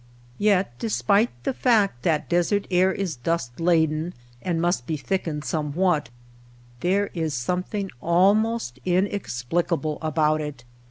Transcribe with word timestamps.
I 0.01 0.33
Yet 0.39 0.79
despite 0.79 1.29
the 1.43 1.53
fact 1.53 2.01
that 2.01 2.27
desert 2.27 2.65
air 2.71 2.91
is 2.91 3.17
dust 3.17 3.51
I 3.59 3.63
laden 3.65 4.15
and 4.41 4.59
must 4.59 4.87
be 4.87 4.97
thickened 4.97 5.45
somewhat, 5.45 6.09
there 6.79 7.03
LIGHT, 7.03 7.03
AIR, 7.03 7.03
AND 7.03 7.13
COLOR 7.13 7.23
81 7.23 7.27
is 7.27 7.33
something 7.35 7.89
almost 8.01 8.79
inexplicable 8.83 9.97
about 10.01 10.41
it. 10.41 10.63